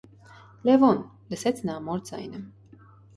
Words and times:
-Լևո՛ն,- 0.69 1.03
լսեց 1.33 1.61
նա 1.69 1.75
մոր 1.91 2.01
ձայնը: 2.09 2.41